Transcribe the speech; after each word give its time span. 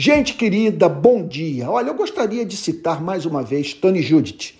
Gente 0.00 0.34
querida, 0.34 0.88
bom 0.88 1.26
dia. 1.26 1.68
Olha, 1.68 1.88
eu 1.88 1.94
gostaria 1.94 2.46
de 2.46 2.56
citar 2.56 3.02
mais 3.02 3.26
uma 3.26 3.42
vez 3.42 3.74
Tony 3.74 4.00
Judith, 4.00 4.54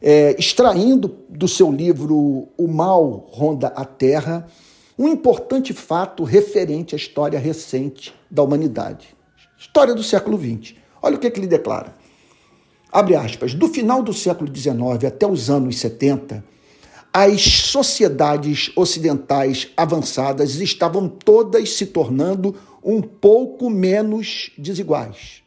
é, 0.00 0.34
extraindo 0.38 1.14
do 1.28 1.46
seu 1.46 1.70
livro 1.70 2.48
O 2.56 2.66
Mal 2.66 3.28
Ronda 3.30 3.66
a 3.76 3.84
Terra, 3.84 4.48
um 4.98 5.06
importante 5.08 5.74
fato 5.74 6.24
referente 6.24 6.94
à 6.94 6.96
história 6.96 7.38
recente 7.38 8.14
da 8.30 8.42
humanidade, 8.42 9.08
história 9.58 9.94
do 9.94 10.02
século 10.02 10.38
XX. 10.38 10.74
Olha 11.02 11.16
o 11.16 11.18
que, 11.18 11.30
que 11.30 11.38
ele 11.38 11.46
declara. 11.46 11.94
Abre 12.90 13.14
aspas. 13.14 13.52
Do 13.52 13.68
final 13.68 14.02
do 14.02 14.14
século 14.14 14.50
XIX 14.50 15.04
até 15.06 15.26
os 15.26 15.50
anos 15.50 15.78
70, 15.80 16.42
as 17.12 17.42
sociedades 17.42 18.72
ocidentais 18.74 19.68
avançadas 19.76 20.54
estavam 20.54 21.10
todas 21.10 21.74
se 21.74 21.84
tornando 21.84 22.56
um 22.82 23.00
pouco 23.00 23.70
menos 23.70 24.50
desiguais. 24.58 25.42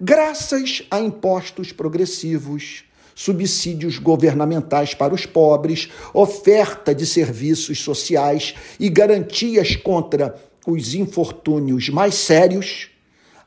Graças 0.00 0.82
a 0.90 1.00
impostos 1.00 1.72
progressivos, 1.72 2.84
subsídios 3.14 3.98
governamentais 3.98 4.92
para 4.92 5.14
os 5.14 5.24
pobres, 5.24 5.88
oferta 6.12 6.94
de 6.94 7.06
serviços 7.06 7.80
sociais 7.80 8.54
e 8.78 8.90
garantias 8.90 9.74
contra 9.74 10.34
os 10.66 10.94
infortúnios 10.94 11.88
mais 11.88 12.14
sérios, 12.14 12.90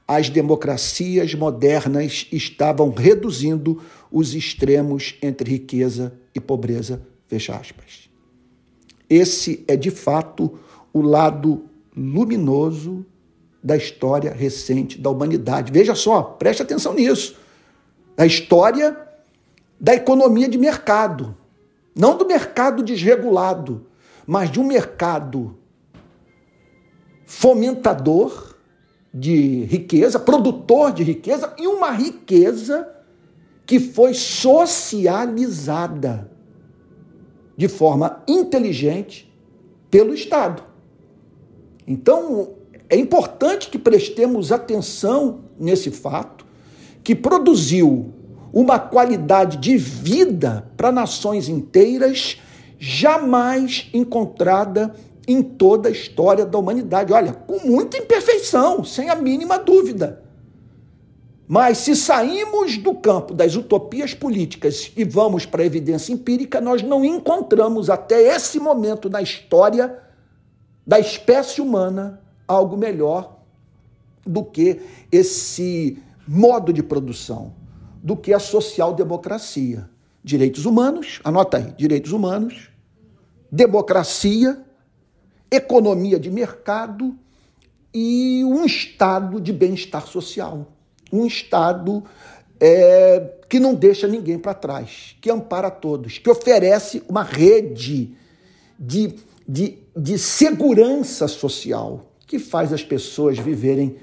as 0.08 0.28
democracias 0.28 1.36
modernas 1.36 2.26
estavam 2.32 2.90
reduzindo 2.90 3.80
os 4.12 4.34
extremos 4.34 5.16
entre 5.22 5.52
riqueza 5.52 6.14
e 6.34 6.40
pobreza. 6.40 7.00
Fecha 7.28 7.56
aspas. 7.56 8.10
Esse 9.08 9.64
é 9.68 9.76
de 9.76 9.92
fato 9.92 10.58
o 10.92 11.02
lado 11.02 11.66
luminoso 12.00 13.06
da 13.62 13.76
história 13.76 14.34
recente 14.34 15.00
da 15.00 15.10
humanidade. 15.10 15.72
Veja 15.72 15.94
só, 15.94 16.24
preste 16.24 16.62
atenção 16.62 16.94
nisso. 16.94 17.36
Da 18.16 18.26
história 18.26 18.98
da 19.80 19.94
economia 19.94 20.48
de 20.48 20.58
mercado. 20.58 21.38
Não 21.96 22.18
do 22.18 22.26
mercado 22.26 22.82
desregulado, 22.82 23.86
mas 24.26 24.50
de 24.50 24.60
um 24.60 24.64
mercado 24.64 25.58
fomentador 27.26 28.56
de 29.14 29.66
riqueza, 29.66 30.18
produtor 30.20 30.94
de 30.94 31.04
riqueza 31.04 31.54
e 31.58 31.68
uma 31.68 31.92
riqueza 31.92 32.90
que 33.66 33.80
foi 33.80 34.14
socializada 34.14 36.32
de 37.58 37.68
forma 37.68 38.24
inteligente 38.28 39.30
pelo 39.92 40.14
Estado. 40.14 40.69
Então, 41.90 42.52
é 42.88 42.96
importante 42.96 43.68
que 43.68 43.80
prestemos 43.80 44.52
atenção 44.52 45.40
nesse 45.60 45.90
fato, 45.90 46.46
que 47.04 47.16
produziu 47.16 48.14
uma 48.54 48.78
qualidade 48.78 49.58
de 49.58 49.76
vida 49.76 50.70
para 50.78 50.92
nações 50.92 51.50
inteiras 51.50 52.38
jamais 52.78 53.90
encontrada 53.92 54.96
em 55.28 55.42
toda 55.42 55.90
a 55.90 55.92
história 55.92 56.46
da 56.46 56.60
humanidade. 56.60 57.12
Olha, 57.12 57.34
com 57.34 57.68
muita 57.68 57.98
imperfeição, 57.98 58.84
sem 58.84 59.10
a 59.10 59.16
mínima 59.16 59.58
dúvida. 59.58 60.24
Mas 61.48 61.80
se 61.80 61.96
saímos 61.96 62.78
do 62.78 62.94
campo 62.94 63.34
das 63.34 63.56
utopias 63.56 64.14
políticas 64.14 64.92
e 64.96 65.04
vamos 65.04 65.48
para 65.48 65.64
a 65.64 65.66
evidência 65.66 66.14
empírica, 66.14 66.62
nós 66.62 66.84
não 66.84 67.04
encontramos 67.04 67.90
até 67.90 68.36
esse 68.36 68.60
momento 68.60 69.10
na 69.10 69.24
história 69.24 70.09
da 70.90 71.00
espécie 71.00 71.62
humana 71.62 72.20
algo 72.48 72.76
melhor 72.76 73.38
do 74.26 74.44
que 74.44 74.82
esse 75.12 76.02
modo 76.28 76.74
de 76.74 76.82
produção, 76.82 77.54
do 78.02 78.18
que 78.18 78.34
a 78.34 78.40
social-democracia. 78.40 79.88
Direitos 80.24 80.66
humanos, 80.66 81.20
anota 81.24 81.58
aí, 81.58 81.74
direitos 81.78 82.12
humanos, 82.12 82.72
democracia, 83.52 84.66
economia 85.52 86.20
de 86.20 86.32
mercado 86.32 87.16
e 87.94 88.44
um 88.44 88.66
estado 88.66 89.40
de 89.40 89.54
bem-estar 89.54 90.08
social 90.08 90.68
um 91.12 91.26
Estado 91.26 92.04
é, 92.60 93.34
que 93.48 93.60
não 93.60 93.74
deixa 93.74 94.08
ninguém 94.08 94.38
para 94.38 94.54
trás, 94.54 95.16
que 95.22 95.30
ampara 95.30 95.72
todos, 95.72 96.18
que 96.18 96.30
oferece 96.30 97.04
uma 97.08 97.24
rede 97.24 98.16
de, 98.78 99.16
de, 99.50 99.80
de 99.98 100.20
segurança 100.20 101.28
social 101.28 102.14
que 102.28 102.38
faz 102.38 102.72
as 102.72 102.84
pessoas 102.84 103.40
viverem 103.40 103.96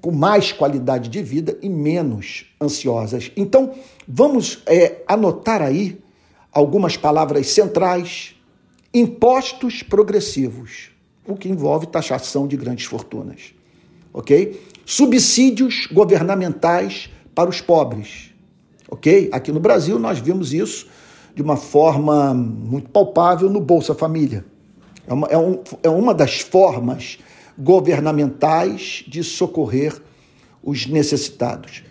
com 0.00 0.10
mais 0.10 0.50
qualidade 0.50 1.10
de 1.10 1.22
vida 1.22 1.58
e 1.60 1.68
menos 1.68 2.46
ansiosas. 2.58 3.30
Então, 3.36 3.74
vamos 4.06 4.62
é, 4.64 5.02
anotar 5.06 5.60
aí 5.60 6.00
algumas 6.50 6.96
palavras 6.96 7.48
centrais: 7.48 8.34
impostos 8.94 9.82
progressivos, 9.82 10.90
o 11.26 11.36
que 11.36 11.50
envolve 11.50 11.86
taxação 11.86 12.48
de 12.48 12.56
grandes 12.56 12.86
fortunas. 12.86 13.52
Ok? 14.14 14.58
subsídios 14.88 15.86
governamentais 15.92 17.10
para 17.34 17.50
os 17.50 17.60
pobres. 17.60 18.30
Ok? 18.90 19.28
Aqui 19.30 19.52
no 19.52 19.60
Brasil 19.60 19.98
nós 19.98 20.18
vimos 20.18 20.54
isso 20.54 20.86
de 21.34 21.42
uma 21.42 21.58
forma 21.58 22.32
muito 22.32 22.88
palpável 22.88 23.50
no 23.50 23.60
Bolsa 23.60 23.94
Família. 23.94 24.46
É 25.08 25.12
uma, 25.12 25.26
é, 25.28 25.38
um, 25.38 25.62
é 25.82 25.88
uma 25.88 26.14
das 26.14 26.40
formas 26.40 27.18
governamentais 27.58 29.04
de 29.08 29.24
socorrer 29.24 30.00
os 30.62 30.86
necessitados. 30.86 31.82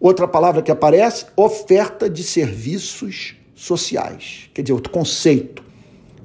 Outra 0.00 0.26
palavra 0.26 0.62
que 0.62 0.70
aparece, 0.70 1.26
oferta 1.36 2.08
de 2.08 2.22
serviços 2.22 3.36
sociais. 3.54 4.50
Quer 4.52 4.62
dizer, 4.62 4.72
outro 4.72 4.92
conceito. 4.92 5.62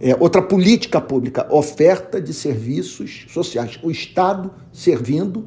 É, 0.01 0.16
outra 0.17 0.41
política 0.41 1.01
pública, 1.01 1.45
oferta 1.53 2.22
de 2.22 2.33
serviços 2.33 3.25
sociais. 3.29 3.78
O 3.83 3.91
Estado 3.91 4.49
servindo 4.72 5.45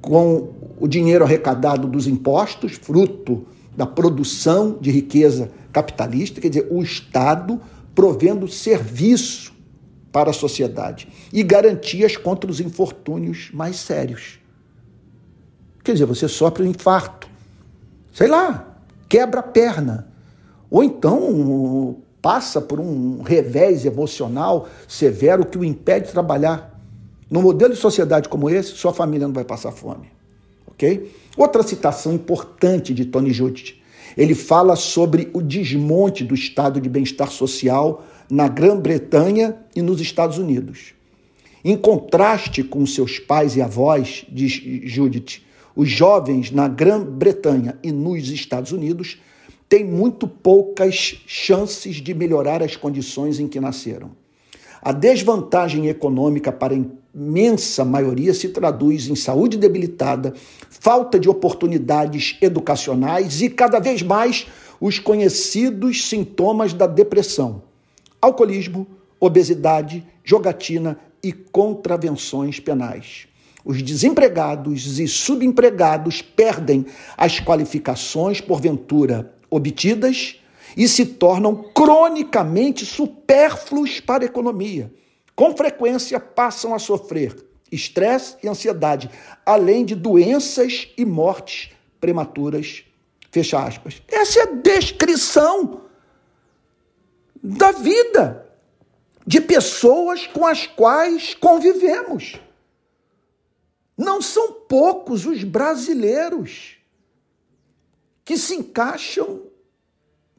com 0.00 0.74
o 0.80 0.88
dinheiro 0.88 1.24
arrecadado 1.24 1.86
dos 1.86 2.08
impostos, 2.08 2.72
fruto 2.72 3.46
da 3.76 3.86
produção 3.86 4.76
de 4.80 4.90
riqueza 4.90 5.50
capitalista, 5.72 6.40
quer 6.40 6.48
dizer, 6.48 6.66
o 6.68 6.82
Estado 6.82 7.60
provendo 7.94 8.48
serviço 8.48 9.52
para 10.10 10.30
a 10.30 10.34
sociedade 10.34 11.08
e 11.32 11.42
garantias 11.42 12.16
contra 12.16 12.50
os 12.50 12.60
infortúnios 12.60 13.50
mais 13.52 13.76
sérios. 13.76 14.38
Quer 15.82 15.94
dizer, 15.94 16.04
você 16.04 16.28
sofre 16.28 16.62
um 16.62 16.70
infarto, 16.70 17.28
sei 18.12 18.28
lá, 18.28 18.76
quebra 19.08 19.40
a 19.40 19.42
perna, 19.42 20.08
ou 20.70 20.84
então 20.84 21.96
passa 22.20 22.60
por 22.60 22.78
um 22.78 23.22
revés 23.22 23.84
emocional 23.84 24.68
severo 24.86 25.44
que 25.44 25.58
o 25.58 25.64
impede 25.64 26.06
de 26.06 26.12
trabalhar. 26.12 26.80
No 27.28 27.42
modelo 27.42 27.74
de 27.74 27.80
sociedade 27.80 28.28
como 28.28 28.48
esse, 28.48 28.70
sua 28.72 28.92
família 28.92 29.26
não 29.26 29.34
vai 29.34 29.44
passar 29.44 29.72
fome. 29.72 30.12
Ok? 30.66 31.12
Outra 31.36 31.62
citação 31.62 32.12
importante 32.12 32.94
de 32.94 33.06
Tony 33.06 33.32
Judith. 33.32 33.81
Ele 34.16 34.34
fala 34.34 34.76
sobre 34.76 35.30
o 35.32 35.40
desmonte 35.40 36.24
do 36.24 36.34
estado 36.34 36.80
de 36.80 36.88
bem-estar 36.88 37.30
social 37.30 38.04
na 38.30 38.48
Grã-Bretanha 38.48 39.56
e 39.74 39.82
nos 39.82 40.00
Estados 40.00 40.38
Unidos. 40.38 40.94
Em 41.64 41.76
contraste 41.76 42.62
com 42.62 42.84
seus 42.84 43.18
pais 43.18 43.56
e 43.56 43.62
avós, 43.62 44.24
diz 44.28 44.52
Judith, 44.84 45.42
os 45.74 45.88
jovens 45.88 46.50
na 46.50 46.68
Grã-Bretanha 46.68 47.78
e 47.82 47.92
nos 47.92 48.28
Estados 48.28 48.72
Unidos 48.72 49.18
têm 49.68 49.84
muito 49.84 50.28
poucas 50.28 51.22
chances 51.26 51.96
de 51.96 52.12
melhorar 52.12 52.62
as 52.62 52.76
condições 52.76 53.40
em 53.40 53.48
que 53.48 53.60
nasceram. 53.60 54.10
A 54.82 54.92
desvantagem 54.92 55.88
econômica 55.88 56.50
para 56.50 56.74
imensa 57.14 57.84
maioria 57.84 58.32
se 58.32 58.48
traduz 58.48 59.08
em 59.08 59.14
saúde 59.14 59.56
debilitada, 59.56 60.32
falta 60.70 61.18
de 61.18 61.28
oportunidades 61.28 62.38
educacionais 62.40 63.42
e, 63.42 63.50
cada 63.50 63.78
vez 63.78 64.02
mais, 64.02 64.46
os 64.80 64.98
conhecidos 64.98 66.06
sintomas 66.08 66.72
da 66.72 66.86
depressão: 66.86 67.62
alcoolismo, 68.20 68.86
obesidade, 69.20 70.04
jogatina 70.24 70.98
e 71.22 71.32
contravenções 71.32 72.58
penais. 72.58 73.28
Os 73.64 73.80
desempregados 73.80 74.98
e 74.98 75.06
subempregados 75.06 76.20
perdem 76.20 76.84
as 77.16 77.38
qualificações, 77.38 78.40
porventura 78.40 79.32
obtidas, 79.48 80.40
e 80.76 80.88
se 80.88 81.04
tornam 81.04 81.54
cronicamente 81.74 82.84
supérfluos 82.84 84.00
para 84.00 84.24
a 84.24 84.26
economia 84.26 84.90
com 85.34 85.56
frequência 85.56 86.20
passam 86.20 86.74
a 86.74 86.78
sofrer 86.78 87.52
estresse 87.72 88.36
e 88.42 88.48
ansiedade, 88.48 89.10
além 89.46 89.84
de 89.84 89.94
doenças 89.94 90.88
e 90.96 91.04
mortes 91.06 91.70
prematuras. 91.98 92.84
Fecha 93.30 93.64
aspas. 93.64 94.02
Essa 94.06 94.40
é 94.40 94.42
a 94.42 94.52
descrição 94.56 95.84
da 97.42 97.72
vida 97.72 98.46
de 99.26 99.40
pessoas 99.40 100.26
com 100.26 100.46
as 100.46 100.66
quais 100.66 101.34
convivemos. 101.34 102.38
Não 103.96 104.20
são 104.20 104.52
poucos 104.52 105.24
os 105.24 105.42
brasileiros 105.42 106.76
que 108.24 108.36
se 108.36 108.54
encaixam 108.54 109.44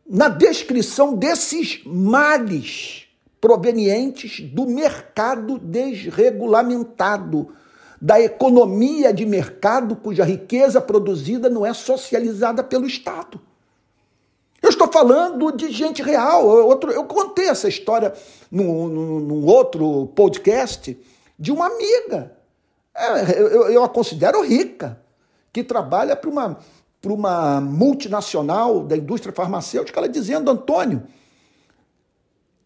na 0.06 0.30
descrição 0.30 1.16
desses 1.16 1.82
males 1.84 3.08
provenientes 3.44 4.40
do 4.40 4.66
mercado 4.66 5.60
desregulamentado, 5.60 7.54
da 8.02 8.22
economia 8.22 9.14
de 9.14 9.26
mercado 9.26 9.98
cuja 9.98 10.24
riqueza 10.24 10.80
produzida 10.80 11.50
não 11.50 11.66
é 11.66 11.74
socializada 11.74 12.64
pelo 12.64 12.88
Estado. 12.88 13.42
Eu 14.62 14.70
estou 14.70 14.90
falando 14.90 15.52
de 15.52 15.70
gente 15.72 16.02
real. 16.02 16.48
Outro, 16.48 16.90
eu 16.90 17.04
contei 17.04 17.50
essa 17.50 17.68
história 17.68 18.14
num, 18.50 18.88
num, 18.88 19.20
num 19.20 19.46
outro 19.46 20.08
podcast 20.16 20.98
de 21.38 21.52
uma 21.52 21.66
amiga. 21.66 22.32
É, 22.96 23.42
eu, 23.42 23.70
eu 23.72 23.84
a 23.84 23.90
considero 23.90 24.42
rica, 24.42 25.02
que 25.52 25.66
trabalha 25.66 26.16
para 26.16 26.30
uma, 26.30 26.60
para 27.02 27.12
uma 27.12 27.60
multinacional 27.60 28.80
da 28.80 28.96
indústria 28.96 29.36
farmacêutica, 29.36 30.00
ela 30.00 30.08
dizendo, 30.08 30.50
Antônio, 30.50 31.04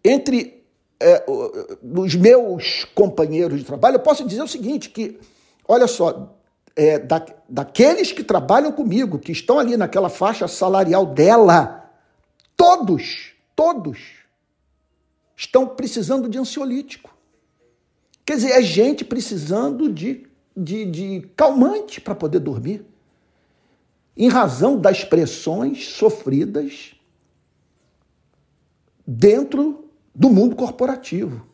entre 0.06 0.57
é, 1.00 1.24
os 1.28 2.16
meus 2.16 2.86
companheiros 2.96 3.60
de 3.60 3.66
trabalho, 3.66 3.96
eu 3.96 4.02
posso 4.02 4.26
dizer 4.26 4.42
o 4.42 4.48
seguinte, 4.48 4.90
que, 4.90 5.20
olha 5.68 5.88
só, 5.88 6.36
é, 6.76 7.00
da, 7.00 7.26
daqueles 7.48 8.12
que 8.12 8.24
trabalham 8.24 8.72
comigo, 8.72 9.20
que 9.20 9.32
estão 9.32 9.60
ali 9.60 9.78
naquela 9.78 10.10
faixa 10.10 10.48
salarial 10.48 11.06
dela, 11.06 11.92
todos, 12.56 13.34
todos 13.56 14.00
estão 15.36 15.68
precisando 15.68 16.28
de 16.28 16.38
ansiolítico. 16.38 17.16
Quer 18.26 18.36
dizer, 18.36 18.52
é 18.52 18.62
gente 18.62 19.06
precisando 19.06 19.90
de, 19.90 20.28
de, 20.56 20.86
de 20.86 21.30
calmante 21.36 22.02
para 22.02 22.16
poder 22.16 22.40
dormir 22.40 22.86
em 24.18 24.30
razão 24.30 24.80
das 24.80 25.04
pressões 25.04 25.90
sofridas 25.90 26.96
dentro 29.06 29.87
do 30.18 30.32
mundo 30.32 30.56
corporativo. 30.56 31.46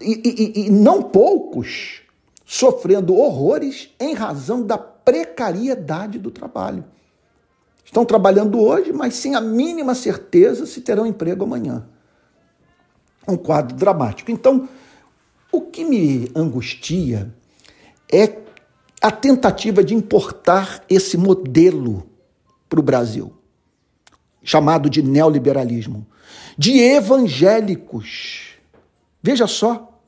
E, 0.00 0.22
e, 0.24 0.66
e, 0.66 0.70
não 0.70 1.02
poucos 1.02 2.00
sofrendo 2.46 3.14
horrores 3.14 3.90
em 4.00 4.14
razão 4.14 4.62
da 4.62 4.78
precariedade 4.78 6.18
do 6.18 6.30
trabalho. 6.30 6.84
Estão 7.84 8.06
trabalhando 8.06 8.58
hoje, 8.58 8.90
mas 8.92 9.14
sem 9.16 9.34
a 9.34 9.40
mínima 9.40 9.94
certeza 9.94 10.64
se 10.64 10.80
terão 10.80 11.06
emprego 11.06 11.44
amanhã. 11.44 11.86
Um 13.28 13.36
quadro 13.36 13.76
dramático. 13.76 14.30
Então, 14.30 14.66
o 15.52 15.60
que 15.60 15.84
me 15.84 16.30
angustia 16.34 17.34
é 18.10 18.38
a 19.02 19.10
tentativa 19.10 19.84
de 19.84 19.94
importar 19.94 20.82
esse 20.88 21.18
modelo 21.18 22.08
para 22.68 22.80
o 22.80 22.82
Brasil, 22.82 23.34
chamado 24.42 24.88
de 24.88 25.02
neoliberalismo, 25.02 26.06
de 26.56 26.78
evangélicos. 26.78 28.54
Veja 29.22 29.46
só, 29.46 30.00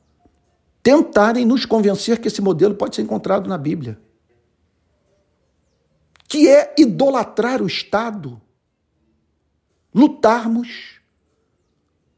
tentarem 0.81 1.45
nos 1.45 1.65
convencer 1.65 2.19
que 2.19 2.27
esse 2.27 2.41
modelo 2.41 2.75
pode 2.75 2.95
ser 2.95 3.01
encontrado 3.01 3.49
na 3.49 3.57
Bíblia, 3.57 3.99
que 6.27 6.47
é 6.47 6.73
idolatrar 6.77 7.61
o 7.61 7.67
Estado, 7.67 8.41
lutarmos 9.93 10.97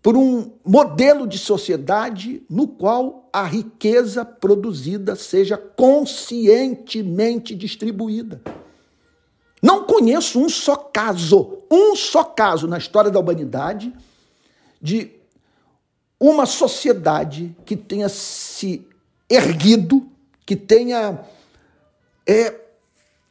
por 0.01 0.15
um 0.15 0.51
modelo 0.65 1.27
de 1.27 1.37
sociedade 1.37 2.43
no 2.49 2.67
qual 2.67 3.29
a 3.33 3.43
riqueza 3.43 4.23
produzida 4.23 5.15
seja 5.15 5.57
conscientemente 5.57 7.55
distribuída. 7.55 8.41
Não 9.61 9.83
conheço 9.83 10.39
um 10.39 10.47
só 10.47 10.75
caso, 10.75 11.59
um 11.69 11.95
só 11.95 12.23
caso 12.23 12.67
na 12.67 12.77
história 12.77 13.11
da 13.11 13.19
humanidade 13.19 13.93
de 14.81 15.11
uma 16.19 16.45
sociedade 16.45 17.55
que 17.65 17.75
tenha 17.75 18.09
se 18.09 18.85
erguido, 19.29 20.09
que 20.45 20.55
tenha 20.55 21.19
é, 22.27 22.55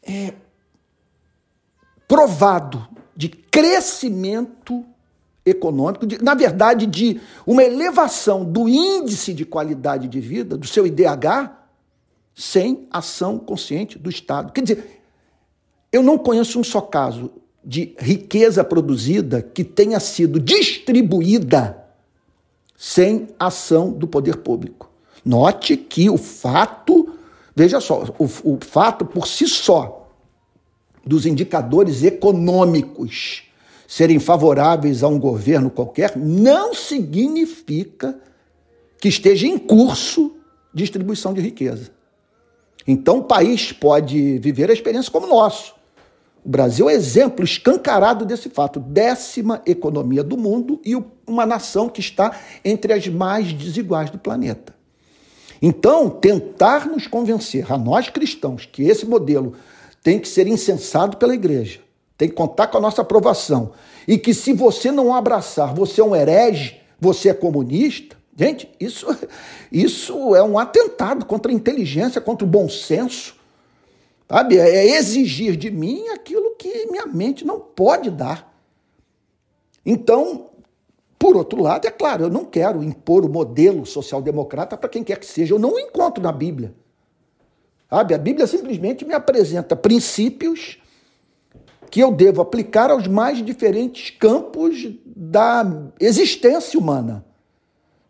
é, 0.03 0.35
provado 2.07 2.89
de 3.17 3.29
crescimento 3.29 4.85
econômico, 5.45 6.07
de, 6.07 6.23
na 6.23 6.35
verdade, 6.35 6.87
de 6.87 7.21
uma 7.47 7.63
elevação 7.63 8.45
do 8.45 8.69
índice 8.69 9.35
de 9.35 9.45
qualidade 9.45 10.09
de 10.09 10.21
vida, 10.21 10.57
do 10.57 10.67
seu 10.67 10.87
IDH, 10.87 11.51
sem 12.35 12.87
ação 12.91 13.39
consciente 13.39 13.99
do 13.99 14.09
Estado. 14.09 14.53
Quer 14.53 14.63
dizer, 14.63 14.98
eu 15.93 16.03
não 16.03 16.19
conheço 16.19 16.59
um 16.59 16.65
só 16.65 16.81
caso 16.81 17.31
de 17.65 17.95
riqueza 17.99 18.63
produzida 18.63 19.43
que 19.43 19.65
tenha 19.65 20.01
sido 20.01 20.41
distribuída 20.41 21.85
sem 22.77 23.29
ação 23.39 23.91
do 23.91 24.07
poder 24.07 24.39
público. 24.39 24.91
Note 25.25 25.77
que 25.77 26.09
o 26.09 26.17
fato, 26.17 27.15
veja 27.55 27.81
só, 27.81 28.05
o, 28.19 28.25
o 28.25 28.59
fato 28.61 29.05
por 29.05 29.27
si 29.27 29.49
só 29.49 30.09
dos 31.05 31.27
indicadores 31.27 32.03
econômicos 32.05 33.45
serem 33.87 34.19
favoráveis 34.19 35.03
a 35.03 35.09
um 35.09 35.19
governo 35.19 35.71
qualquer, 35.71 36.17
não 36.17 36.75
significa 36.75 38.19
que 39.01 39.09
esteja 39.09 39.47
em 39.47 39.57
curso 39.57 40.37
distribuição 40.73 41.33
de 41.33 41.41
riqueza. 41.41 41.91
Então 42.87 43.19
o 43.19 43.25
país 43.25 43.73
pode 43.73 44.39
viver 44.39 44.71
a 44.71 44.73
experiência 44.73 45.11
como 45.11 45.27
o 45.27 45.31
nosso. 45.31 45.75
O 46.49 46.51
Brasil 46.51 46.89
é 46.89 46.95
exemplo 46.95 47.45
escancarado 47.45 48.25
desse 48.25 48.49
fato. 48.49 48.81
Décima 48.81 49.61
economia 49.67 50.25
do 50.25 50.35
mundo 50.35 50.81
e 50.83 50.97
uma 51.27 51.45
nação 51.45 51.91
que 51.91 52.01
está 52.01 52.35
entre 52.65 52.95
as 52.95 53.07
mais 53.07 53.53
desiguais 53.53 54.09
do 54.09 54.17
planeta. 54.17 54.75
Então, 55.61 56.09
tentar 56.09 56.87
nos 56.87 57.07
convencer, 57.07 57.71
a 57.71 57.77
nós 57.77 58.09
cristãos, 58.09 58.65
que 58.65 58.85
esse 58.85 59.05
modelo 59.05 59.53
tem 60.03 60.19
que 60.19 60.27
ser 60.27 60.47
incensado 60.47 61.19
pela 61.19 61.35
igreja, 61.35 61.81
tem 62.17 62.31
que 62.31 62.35
contar 62.35 62.69
com 62.69 62.79
a 62.79 62.81
nossa 62.81 63.03
aprovação. 63.03 63.73
E 64.07 64.17
que 64.17 64.33
se 64.33 64.55
você 64.55 64.91
não 64.91 65.15
abraçar, 65.15 65.75
você 65.75 66.01
é 66.01 66.05
um 66.05 66.17
herege, 66.17 66.81
você 66.99 67.29
é 67.29 67.35
comunista. 67.35 68.17
Gente, 68.35 68.71
isso, 68.81 69.07
isso 69.71 70.35
é 70.35 70.43
um 70.43 70.59
atentado 70.59 71.27
contra 71.27 71.53
a 71.53 71.55
inteligência, 71.55 72.23
contra 72.23 72.47
o 72.47 72.49
bom 72.49 72.71
senso. 72.71 73.38
Sabe? 74.29 74.59
É 74.59 74.85
exigir 74.97 75.57
de 75.57 75.71
mim 75.71 76.09
aquilo 76.09 76.55
que 76.57 76.87
minha 76.91 77.07
mente 77.07 77.47
não 77.47 77.59
pode 77.59 78.11
dar. 78.11 78.55
Então, 79.85 80.51
por 81.19 81.37
outro 81.37 81.63
lado, 81.63 81.87
é 81.87 81.91
claro, 81.91 82.25
eu 82.25 82.31
não 82.31 82.45
quero 82.45 82.83
impor 82.83 83.25
o 83.25 83.29
modelo 83.29 83.87
social-democrata 83.87 84.77
para 84.77 84.89
quem 84.89 85.03
quer 85.03 85.19
que 85.19 85.27
seja. 85.27 85.55
Eu 85.55 85.59
não 85.59 85.79
encontro 85.79 86.23
na 86.23 86.31
Bíblia. 86.31 86.75
Sabe? 87.89 88.15
A 88.15 88.19
Bíblia 88.19 88.47
simplesmente 88.47 89.05
me 89.05 89.15
apresenta 89.15 89.75
princípios 89.75 90.79
que 91.91 92.01
eu 92.01 92.13
devo 92.13 92.43
aplicar 92.43 92.91
aos 92.91 93.07
mais 93.07 93.43
diferentes 93.45 94.11
campos 94.11 94.91
da 95.07 95.65
existência 95.99 96.79
humana. 96.79 97.25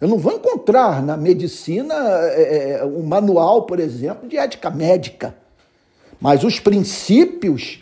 Eu 0.00 0.08
não 0.08 0.18
vou 0.18 0.32
encontrar 0.32 1.02
na 1.02 1.16
medicina 1.16 1.94
é, 1.94 2.72
é, 2.72 2.84
um 2.84 3.04
manual, 3.04 3.62
por 3.66 3.78
exemplo, 3.78 4.28
de 4.28 4.36
ética 4.36 4.70
médica, 4.70 5.36
mas 6.20 6.44
os 6.44 6.58
princípios, 6.58 7.80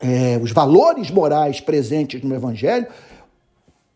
é, 0.00 0.38
os 0.42 0.50
valores 0.50 1.10
morais 1.10 1.60
presentes 1.60 2.22
no 2.22 2.34
Evangelho 2.34 2.86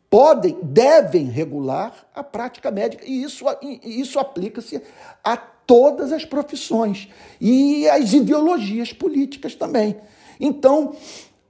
podem, 0.08 0.56
devem 0.62 1.26
regular 1.26 2.06
a 2.14 2.22
prática 2.22 2.70
médica. 2.70 3.04
E 3.06 3.22
isso, 3.22 3.44
isso 3.82 4.18
aplica-se 4.18 4.80
a 5.24 5.36
todas 5.36 6.12
as 6.12 6.24
profissões 6.24 7.08
e 7.40 7.88
às 7.88 8.12
ideologias 8.12 8.92
políticas 8.92 9.54
também. 9.54 9.96
Então, 10.38 10.94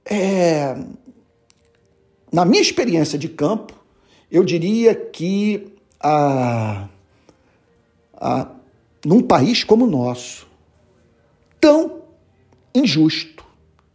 é, 0.03 0.75
na 2.31 2.43
minha 2.45 2.61
experiência 2.61 3.17
de 3.17 3.29
campo, 3.29 3.73
eu 4.31 4.43
diria 4.43 4.95
que 4.95 5.73
a, 5.99 6.87
a, 8.15 8.51
num 9.05 9.21
país 9.21 9.63
como 9.63 9.85
o 9.85 9.89
nosso, 9.89 10.46
tão 11.59 12.01
injusto, 12.73 13.43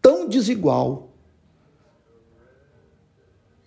tão 0.00 0.28
desigual, 0.28 1.10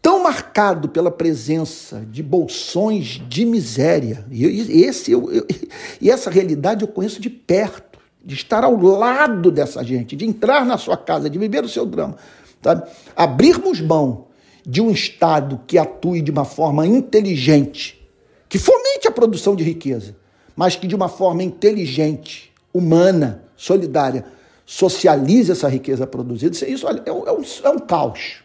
tão 0.02 0.22
marcado 0.22 0.90
pela 0.90 1.10
presença 1.10 2.06
de 2.12 2.22
bolsões 2.22 3.22
de 3.28 3.46
miséria, 3.46 4.26
e, 4.30 4.84
esse 4.84 5.12
eu, 5.12 5.32
eu, 5.32 5.48
e 6.00 6.12
essa 6.12 6.30
realidade 6.30 6.84
eu 6.84 6.88
conheço 6.88 7.20
de 7.20 7.30
perto 7.30 7.96
de 8.24 8.34
estar 8.34 8.64
ao 8.64 8.76
lado 8.76 9.52
dessa 9.52 9.84
gente, 9.84 10.16
de 10.16 10.26
entrar 10.26 10.66
na 10.66 10.78
sua 10.78 10.98
casa, 10.98 11.30
de 11.30 11.38
viver 11.38 11.64
o 11.64 11.70
seu 11.70 11.86
drama. 11.86 12.18
Sabe? 12.62 12.90
Abrirmos 13.16 13.80
mão 13.80 14.26
de 14.66 14.82
um 14.82 14.90
Estado 14.90 15.62
que 15.68 15.78
atue 15.78 16.22
de 16.22 16.32
uma 16.32 16.44
forma 16.44 16.88
inteligente, 16.88 18.04
que 18.50 18.58
fomente 18.58 19.08
a 19.08 19.12
produção 19.12 19.56
de 19.56 19.64
riqueza, 19.64 20.16
mas 20.56 20.76
que 20.76 20.88
de 20.88 20.96
uma 20.96 21.08
forma 21.08 21.44
inteligente, 21.44 22.52
humana, 22.74 23.45
solidária, 23.56 24.26
socialize 24.66 25.52
essa 25.52 25.68
riqueza 25.68 26.08
produzida. 26.08 26.56
Isso 26.68 26.88
olha, 26.88 27.04
é, 27.06 27.12
um, 27.12 27.28
é, 27.28 27.32
um, 27.32 27.44
é 27.64 27.70
um 27.70 27.80
caos, 27.80 28.44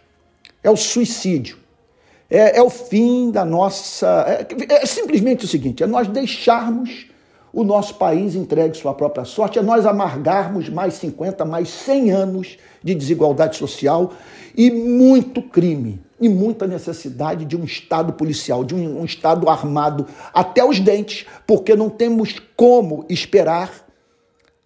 é 0.63 0.71
o 0.71 0.77
suicídio, 0.77 1.59
é, 2.29 2.59
é 2.59 2.63
o 2.63 2.71
fim 2.71 3.31
da 3.31 3.45
nossa. 3.45 4.25
É, 4.29 4.75
é, 4.75 4.87
simplesmente 4.87 5.45
o 5.45 5.49
seguinte: 5.49 5.83
é 5.83 5.87
nós 5.87 6.07
deixarmos 6.07 7.07
o 7.53 7.65
nosso 7.65 7.97
país 7.97 8.37
entregue 8.37 8.77
sua 8.77 8.95
própria 8.95 9.25
sorte, 9.25 9.59
é 9.59 9.63
nós 9.63 9.85
amargarmos 9.85 10.69
mais 10.69 10.95
50, 10.95 11.45
mais 11.45 11.69
100 11.69 12.11
anos 12.13 12.59
de 12.83 12.95
desigualdade 12.95 13.57
social 13.57 14.13
e 14.57 14.71
muito 14.71 15.43
crime 15.43 16.01
e 16.21 16.29
muita 16.29 16.67
necessidade 16.67 17.45
de 17.45 17.57
um 17.57 17.65
Estado 17.65 18.13
policial, 18.13 18.63
de 18.63 18.75
um, 18.75 19.01
um 19.01 19.05
Estado 19.05 19.49
armado 19.49 20.07
até 20.33 20.65
os 20.65 20.79
dentes, 20.79 21.27
porque 21.47 21.75
não 21.75 21.89
temos 21.89 22.37
como 22.57 23.05
esperar 23.09 23.90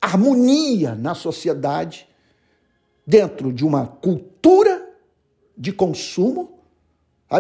harmonia 0.05 0.95
na 0.95 1.15
sociedade 1.15 2.07
dentro 3.07 3.53
de 3.53 3.65
uma 3.65 3.87
cultura 3.87 4.89
de 5.57 5.73
consumo, 5.73 6.59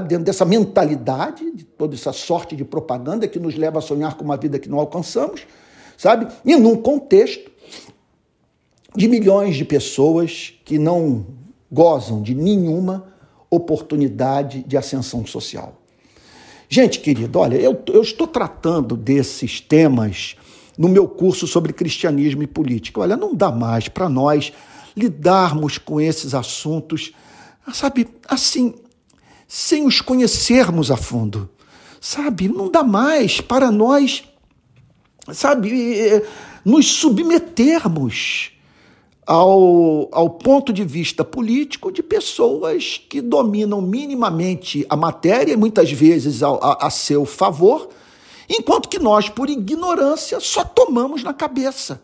dentro 0.08 0.24
dessa 0.24 0.44
mentalidade, 0.44 1.50
de 1.52 1.64
toda 1.64 1.94
essa 1.94 2.12
sorte 2.12 2.56
de 2.56 2.64
propaganda 2.64 3.28
que 3.28 3.38
nos 3.38 3.54
leva 3.54 3.78
a 3.78 3.82
sonhar 3.82 4.16
com 4.16 4.24
uma 4.24 4.36
vida 4.36 4.58
que 4.58 4.68
não 4.68 4.78
alcançamos, 4.78 5.46
sabe? 5.96 6.26
E 6.44 6.56
num 6.56 6.76
contexto 6.76 7.50
de 8.96 9.08
milhões 9.08 9.56
de 9.56 9.64
pessoas 9.64 10.54
que 10.64 10.78
não 10.78 11.26
gozam 11.70 12.22
de 12.22 12.34
nenhuma 12.34 13.12
oportunidade 13.50 14.62
de 14.62 14.76
ascensão 14.76 15.26
social. 15.26 15.80
Gente 16.68 17.00
querido, 17.00 17.38
olha, 17.38 17.56
eu, 17.56 17.80
eu 17.88 18.02
estou 18.02 18.26
tratando 18.26 18.96
desses 18.96 19.60
temas 19.60 20.36
no 20.76 20.88
meu 20.88 21.06
curso 21.06 21.46
sobre 21.46 21.72
cristianismo 21.72 22.42
e 22.42 22.46
política. 22.46 23.00
Olha, 23.00 23.16
não 23.16 23.34
dá 23.34 23.50
mais 23.50 23.88
para 23.88 24.08
nós 24.08 24.52
lidarmos 24.96 25.78
com 25.78 26.00
esses 26.00 26.34
assuntos, 26.34 27.12
sabe, 27.72 28.08
assim, 28.28 28.74
sem 29.46 29.86
os 29.86 30.00
conhecermos 30.00 30.90
a 30.90 30.96
fundo. 30.96 31.48
Sabe, 32.00 32.48
não 32.48 32.70
dá 32.70 32.82
mais 32.82 33.40
para 33.40 33.70
nós, 33.70 34.24
sabe, 35.32 36.22
nos 36.64 36.86
submetermos 36.86 38.52
ao, 39.26 40.08
ao 40.12 40.30
ponto 40.30 40.72
de 40.72 40.84
vista 40.84 41.24
político 41.24 41.90
de 41.90 42.02
pessoas 42.02 43.00
que 43.08 43.20
dominam 43.20 43.80
minimamente 43.80 44.84
a 44.88 44.96
matéria, 44.96 45.56
muitas 45.56 45.90
vezes 45.90 46.42
a, 46.42 46.48
a, 46.48 46.86
a 46.86 46.90
seu 46.90 47.24
favor, 47.24 47.88
enquanto 48.48 48.88
que 48.88 48.98
nós, 48.98 49.28
por 49.28 49.48
ignorância, 49.48 50.38
só 50.40 50.64
tomamos 50.64 51.22
na 51.22 51.32
cabeça. 51.32 52.02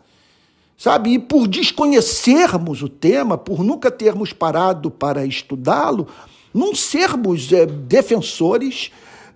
Sabe? 0.77 1.11
E 1.11 1.19
por 1.19 1.47
desconhecermos 1.47 2.81
o 2.81 2.89
tema, 2.89 3.37
por 3.37 3.63
nunca 3.63 3.91
termos 3.91 4.33
parado 4.33 4.89
para 4.89 5.25
estudá-lo, 5.25 6.07
não 6.53 6.73
sermos 6.73 7.51
é, 7.53 7.65
defensores 7.65 8.91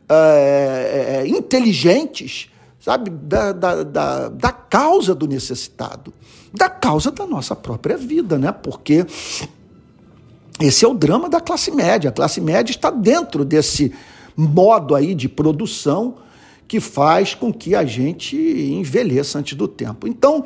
é, 0.09 1.21
é, 1.24 1.27
inteligentes, 1.27 2.50
sabe, 2.79 3.09
da, 3.09 3.51
da, 3.51 3.83
da, 3.83 4.29
da 4.29 4.51
causa 4.51 5.13
do 5.13 5.27
necessitado 5.27 6.13
da 6.55 6.69
causa 6.69 7.12
da 7.12 7.27
nossa 7.27 7.55
própria 7.55 7.97
vida, 7.97 8.38
né? 8.38 8.51
Porque 8.51 9.05
esse 10.59 10.85
é 10.85 10.88
o 10.88 10.93
drama 10.93 11.29
da 11.29 11.41
classe 11.41 11.69
média. 11.69 12.09
A 12.09 12.13
classe 12.13 12.39
média 12.39 12.71
está 12.71 12.89
dentro 12.89 13.43
desse 13.43 13.93
modo 14.35 14.95
aí 14.95 15.13
de 15.13 15.27
produção 15.27 16.15
que 16.67 16.79
faz 16.79 17.34
com 17.34 17.53
que 17.53 17.75
a 17.75 17.86
gente 17.86 18.36
envelheça 18.36 19.39
antes 19.39 19.57
do 19.57 19.67
tempo. 19.67 20.07
Então, 20.07 20.43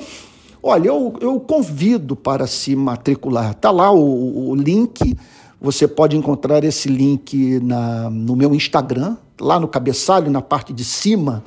olha, 0.61 0.89
eu, 0.89 1.13
eu 1.21 1.39
convido 1.39 2.15
para 2.15 2.47
se 2.47 2.75
matricular. 2.75 3.51
Está 3.51 3.71
lá 3.71 3.91
o, 3.91 4.49
o, 4.49 4.55
link. 4.55 5.17
Você 5.61 5.87
pode 5.87 6.15
encontrar 6.15 6.63
esse 6.63 6.89
link 6.89 7.59
na, 7.61 8.09
no 8.09 8.35
meu 8.35 8.53
Instagram, 8.53 9.17
lá 9.39 9.59
no 9.59 9.67
cabeçalho, 9.67 10.31
na 10.31 10.41
parte 10.41 10.73
de 10.73 10.83
cima 10.83 11.43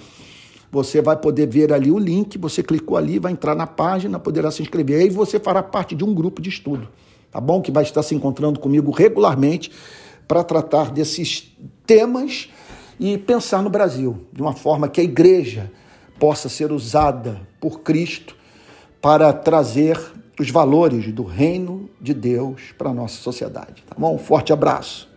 você 0.72 1.02
vai 1.02 1.18
poder 1.18 1.46
ver 1.46 1.70
ali 1.70 1.90
o 1.90 1.98
link, 1.98 2.38
você 2.38 2.62
clicou 2.62 2.96
ali, 2.96 3.18
vai 3.18 3.32
entrar 3.32 3.54
na 3.54 3.66
página, 3.66 4.18
poderá 4.18 4.50
se 4.50 4.62
inscrever. 4.62 5.02
Aí 5.02 5.10
você 5.10 5.38
fará 5.38 5.62
parte 5.62 5.94
de 5.94 6.02
um 6.02 6.14
grupo 6.14 6.40
de 6.40 6.48
estudo, 6.48 6.88
tá 7.30 7.38
bom? 7.38 7.60
Que 7.60 7.70
vai 7.70 7.82
estar 7.82 8.02
se 8.02 8.14
encontrando 8.14 8.58
comigo 8.58 8.90
regularmente 8.90 9.70
para 10.26 10.42
tratar 10.42 10.90
desses 10.90 11.54
temas 11.84 12.48
e 13.02 13.18
pensar 13.18 13.64
no 13.64 13.68
Brasil 13.68 14.16
de 14.32 14.40
uma 14.40 14.52
forma 14.52 14.88
que 14.88 15.00
a 15.00 15.04
igreja 15.04 15.68
possa 16.20 16.48
ser 16.48 16.70
usada 16.70 17.40
por 17.60 17.80
Cristo 17.80 18.36
para 19.00 19.32
trazer 19.32 19.98
os 20.38 20.48
valores 20.50 21.12
do 21.12 21.24
reino 21.24 21.90
de 22.00 22.14
Deus 22.14 22.72
para 22.78 22.90
a 22.90 22.94
nossa 22.94 23.16
sociedade, 23.16 23.82
tá 23.88 23.96
bom? 23.98 24.14
Um 24.14 24.18
forte 24.18 24.52
abraço. 24.52 25.11